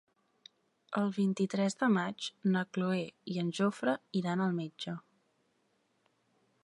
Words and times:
El 1.01 1.11
vint-i-tres 1.17 1.77
de 1.83 1.89
maig 1.97 2.29
na 2.55 2.63
Cloè 2.77 3.03
i 3.35 3.37
en 3.43 3.51
Jofre 3.59 3.95
iran 4.23 4.43
al 4.47 4.57
metge. 4.63 4.97